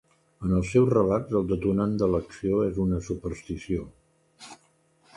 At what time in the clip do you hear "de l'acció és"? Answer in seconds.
2.03-2.83